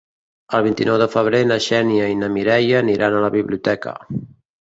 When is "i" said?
2.13-2.15